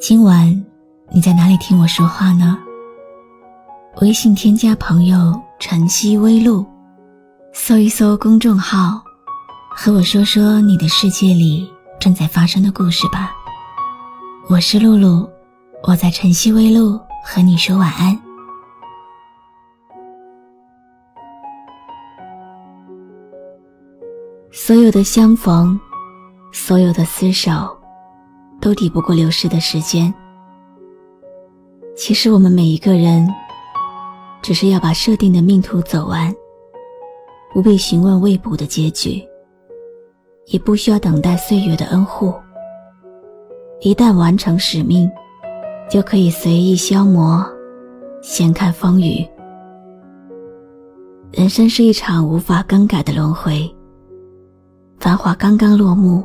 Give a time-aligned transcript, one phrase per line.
[0.00, 0.64] 今晚
[1.10, 2.58] 你在哪里听我说话呢？
[4.00, 6.64] 微信添加朋友“晨曦微露”，
[7.52, 9.02] 搜一搜公众号，
[9.68, 13.30] 和我说说你的世界里正在发生的故事吧。
[14.48, 15.28] 我是露露，
[15.82, 18.18] 我在晨曦微露和你说晚安。
[24.50, 25.78] 所有的相逢，
[26.52, 27.78] 所有的厮守。
[28.60, 30.12] 都抵不过流逝的时间。
[31.96, 33.28] 其实我们每一个人，
[34.42, 36.34] 只是要把设定的命途走完，
[37.52, 39.22] 不必询问未卜的结局，
[40.46, 42.32] 也不需要等待岁月的恩护。
[43.80, 45.10] 一旦完成使命，
[45.90, 47.44] 就可以随意消磨，
[48.22, 49.26] 闲看风雨。
[51.32, 53.68] 人生是一场无法更改的轮回。
[54.98, 56.22] 繁华刚刚落幕，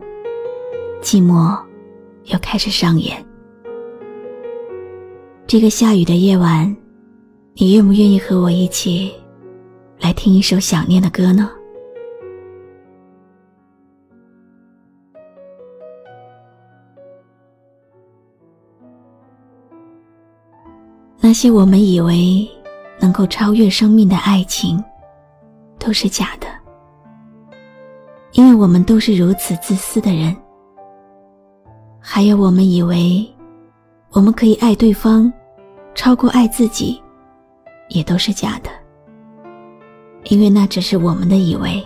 [1.01, 1.64] 寂寞。
[2.25, 3.23] 又开始上演。
[5.47, 6.75] 这个下雨的夜晚，
[7.53, 9.13] 你愿不愿意和我一起
[9.99, 11.49] 来听一首想念的歌呢？
[21.19, 22.47] 那些我们以为
[22.99, 24.83] 能够超越生命的爱情，
[25.79, 26.47] 都是假的，
[28.33, 30.35] 因为我们都是如此自私的人。
[32.15, 33.29] 还有，我们以为
[34.11, 35.29] 我们可以爱对方，
[35.95, 37.03] 超过爱自己，
[37.89, 38.69] 也都是假的。
[40.29, 41.85] 因为那只是我们的以为。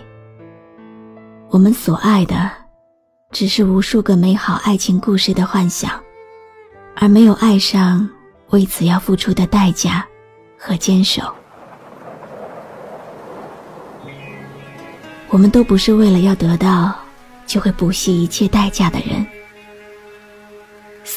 [1.48, 2.48] 我们所爱的，
[3.32, 6.00] 只是无数个美好爱情故事的幻想，
[6.94, 8.08] 而没有爱上
[8.50, 10.06] 为此要付出的代价
[10.56, 11.22] 和坚守。
[15.28, 16.94] 我们都不是为了要得到，
[17.48, 19.26] 就会不惜一切代价的人。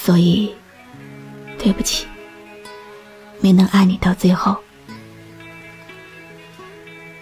[0.05, 0.53] 所以，
[1.57, 2.05] 对不起，
[3.39, 4.57] 没能爱你到最后。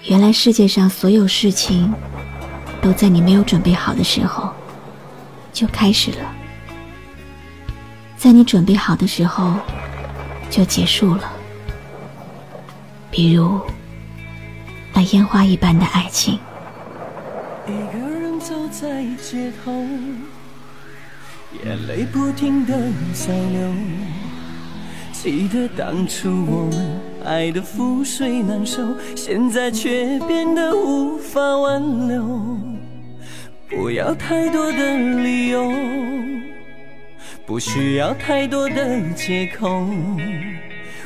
[0.05, 1.93] 原来世界上所有事情，
[2.81, 4.51] 都在你没有准备好的时候
[5.53, 6.33] 就开始了，
[8.17, 9.53] 在你准备好的时候
[10.49, 11.31] 就结束了。
[13.11, 13.61] 比如，
[14.91, 16.39] 那烟花一般的爱情。
[17.67, 19.71] 一个人走在街头。
[21.53, 22.73] 眼泪不停的
[23.13, 23.71] 在流，
[25.11, 28.81] 记得当初我们爱的覆水难收，
[29.15, 32.25] 现在却变得无法挽留。
[33.69, 35.71] 不要太多的理由，
[37.45, 39.85] 不需要太多的借口。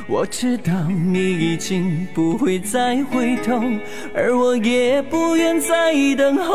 [0.08, 3.60] 我知道你已经不会再回头，
[4.14, 6.54] 而我也不愿再等候。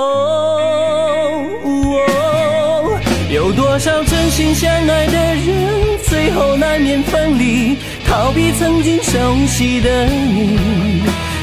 [3.30, 10.58] 有多少真心相爱的人，最后难免分离，逃避曾经熟悉的你。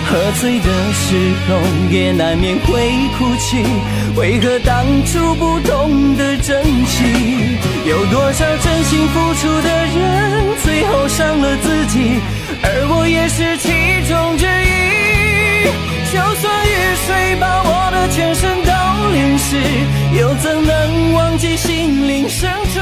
[0.06, 1.16] 喝醉的时
[1.48, 1.56] 候
[1.90, 3.64] 也难免会哭泣，
[4.18, 7.06] 为何当初不懂得珍惜？
[7.86, 12.20] 有多少真心付出的人，最后伤了自己，
[12.64, 13.70] 而我也是其
[14.10, 14.68] 中之一。
[16.12, 16.76] 就算雨
[17.06, 18.72] 水把我的全身都
[19.12, 19.56] 淋湿，
[20.18, 20.87] 又怎能
[21.38, 22.28] 及心灵？
[22.28, 22.80] 深处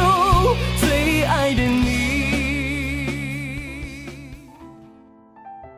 [0.79, 1.85] 最爱的你。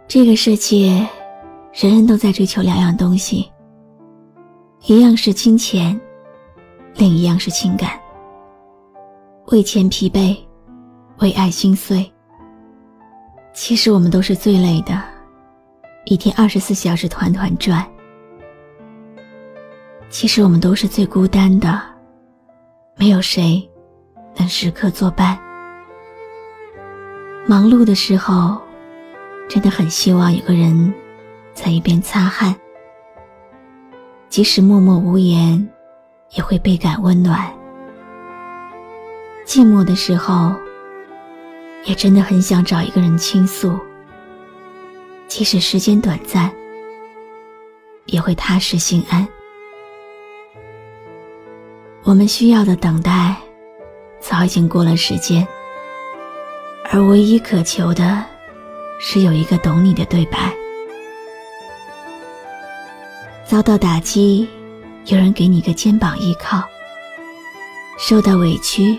[0.07, 1.07] 这个世界，
[1.73, 3.51] 人人都在追求两样东西，
[4.85, 5.99] 一样是金钱，
[6.95, 7.99] 另一样是情感。
[9.47, 10.37] 为钱疲惫，
[11.19, 12.09] 为爱心碎。
[13.53, 15.01] 其实我们都是最累的，
[16.05, 17.85] 一天二十四小时团团转。
[20.09, 21.96] 其实我们都是最孤单的。
[22.99, 23.69] 没有谁
[24.35, 25.37] 能时刻作伴。
[27.45, 28.59] 忙碌的时候，
[29.47, 30.91] 真的很希望有个人
[31.53, 32.55] 在一边擦汗，
[34.29, 35.69] 即使默默无言，
[36.31, 37.47] 也会倍感温暖。
[39.45, 40.51] 寂寞的时候，
[41.85, 43.79] 也真的很想找一个人倾诉，
[45.27, 46.51] 即使时间短暂，
[48.05, 49.25] 也会踏实心安。
[52.07, 53.35] 我们需要的等待，
[54.21, 55.45] 早已经过了时间。
[56.89, 58.23] 而唯一渴求的，
[58.97, 60.55] 是有一个懂你的对白。
[63.45, 64.47] 遭到打击，
[65.07, 66.61] 有人给你个肩膀依靠；
[67.99, 68.97] 受到委屈，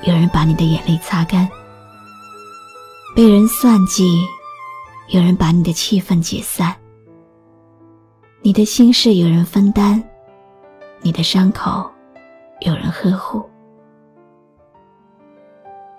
[0.00, 1.46] 有人把你的眼泪擦干；
[3.14, 4.22] 被人算计，
[5.08, 6.74] 有人把你的气愤解散。
[8.40, 10.02] 你的心事有人分担，
[11.02, 11.90] 你的伤口
[12.60, 13.48] 有人呵护。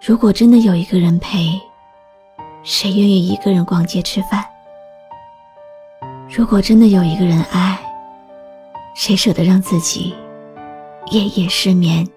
[0.06, 1.60] 如果真的有一个人陪，
[2.64, 4.44] 谁愿意一个人逛街吃饭？
[6.30, 7.80] 如果真的有一个人爱，
[8.94, 10.14] 谁舍得让自己
[11.12, 12.08] 夜夜失眠？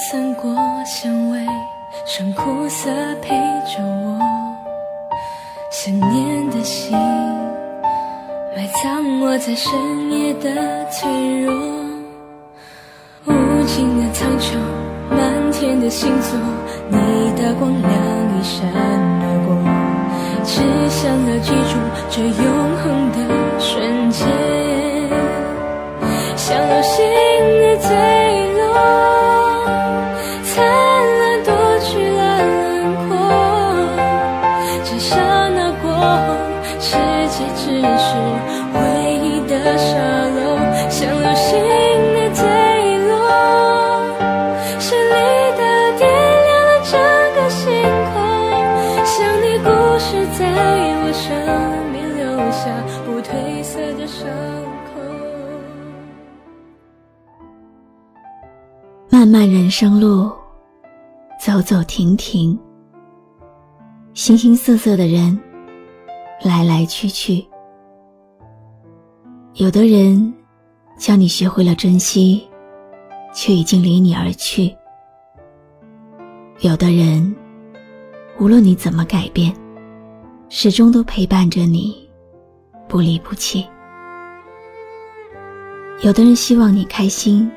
[0.00, 0.56] 散过
[0.86, 1.38] 香味，
[2.06, 2.88] 剩苦涩
[3.20, 3.36] 陪
[3.66, 4.18] 着我。
[5.70, 6.96] 想念的心，
[8.56, 11.52] 埋葬我在深夜的脆弱。
[13.26, 13.32] 无
[13.66, 14.56] 尽的苍穹，
[15.10, 16.38] 满天的星座，
[16.88, 19.54] 你的光亮一闪而过，
[20.46, 21.76] 只想要记住
[22.08, 23.18] 这永恒的
[23.58, 24.26] 瞬间，
[26.36, 27.04] 像流星
[59.30, 60.28] 漫人生路，
[61.38, 62.58] 走走停停，
[64.12, 65.38] 形形色色的人，
[66.42, 67.46] 来来去去。
[69.54, 70.34] 有的人
[70.98, 72.44] 教你学会了珍惜，
[73.32, 74.74] 却已经离你而去；
[76.58, 77.32] 有的人，
[78.40, 79.54] 无论你怎么改变，
[80.48, 81.96] 始终都陪伴着你，
[82.88, 83.64] 不离不弃。
[86.02, 87.48] 有的人希望你开心。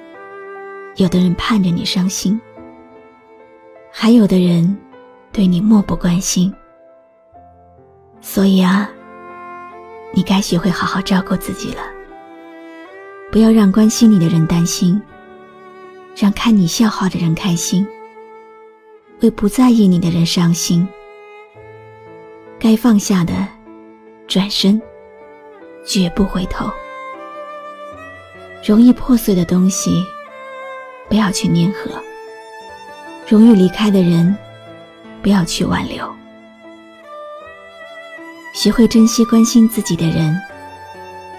[0.95, 2.39] 有的人盼着你伤心，
[3.91, 4.77] 还有的人
[5.31, 6.53] 对你漠不关心。
[8.21, 8.89] 所以啊，
[10.13, 11.81] 你该学会好好照顾自己了。
[13.31, 15.01] 不要让关心你的人担心，
[16.15, 17.87] 让看你笑话的人开心，
[19.21, 20.87] 为不在意你的人伤心。
[22.59, 23.33] 该放下的，
[24.27, 24.79] 转身，
[25.83, 26.69] 绝不回头。
[28.63, 30.05] 容易破碎的东西。
[31.09, 31.91] 不要去粘合，
[33.27, 34.35] 容易离开的人，
[35.21, 36.09] 不要去挽留。
[38.53, 40.39] 学会珍惜关心自己的人，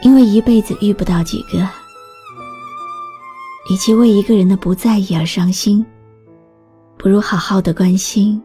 [0.03, 1.59] 因为一辈子遇不到几个。
[3.71, 5.85] 与其为一个人的不在意而伤心，
[6.99, 8.41] 不如好好的关心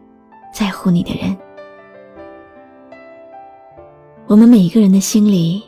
[0.54, 1.36] 在乎你的人。
[4.26, 5.62] 我们每一个人的心里，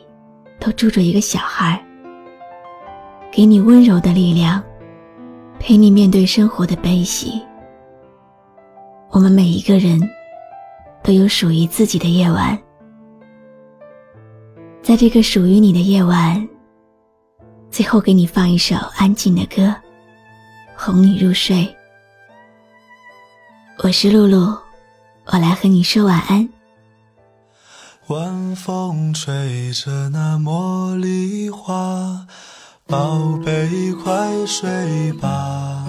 [0.59, 1.79] 都住着一个小孩，
[3.31, 4.63] 给你温柔的力量。
[5.65, 7.41] 陪你面对生活的悲喜。
[9.11, 9.97] 我们每一个人
[11.01, 12.61] 都有属于自己的夜晚，
[14.81, 16.45] 在这个属于你的夜晚，
[17.71, 19.73] 最后给你放一首安静的歌，
[20.75, 21.65] 哄你入睡。
[23.81, 24.53] 我是露露，
[25.27, 26.49] 我来和你说晚安。
[28.07, 32.27] 晚风吹着那茉莉花。
[32.93, 34.13] 宝贝，快
[34.45, 35.83] 睡吧。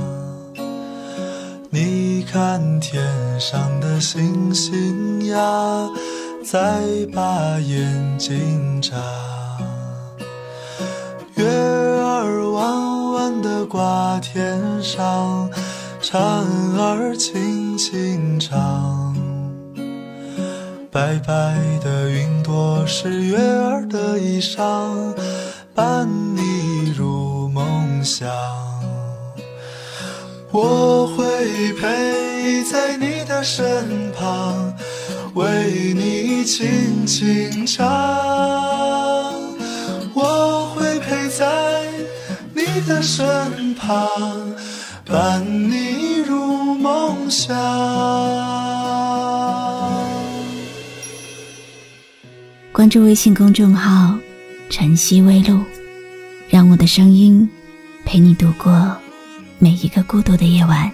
[1.69, 3.05] 你看天
[3.39, 5.91] 上的星星呀，
[6.43, 6.81] 在
[7.15, 8.97] 把眼睛眨。
[11.35, 15.51] 月儿弯弯的挂天上，
[16.01, 16.19] 蝉
[16.79, 19.15] 儿轻轻唱。
[20.91, 25.15] 白白的云朵是月儿的衣裳。
[28.05, 28.29] 想，
[30.51, 34.73] 我会陪在你的身旁，
[35.35, 37.85] 为你轻轻唱。
[40.15, 41.87] 我会陪在
[42.53, 44.07] 你的身旁，
[45.07, 47.57] 伴你入梦乡。
[52.71, 54.19] 关注微信公众号。
[54.71, 55.61] 晨曦微露，
[56.49, 57.49] 让我的声音
[58.05, 58.97] 陪你度过
[59.59, 60.91] 每一个孤独的夜晚。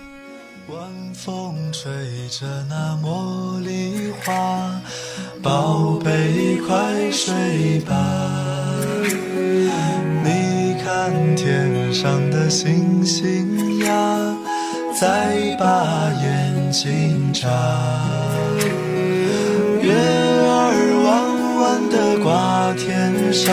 [0.69, 0.79] 晚
[1.13, 1.91] 风吹
[2.29, 4.81] 着那茉莉花，
[5.43, 7.95] 宝贝快睡吧。
[10.23, 14.37] 你看天上的星星呀，
[14.99, 17.49] 再把眼睛眨。
[19.83, 21.11] 月儿弯
[21.61, 23.53] 弯的挂天上，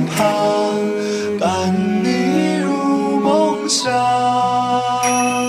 [4.71, 5.40] 伴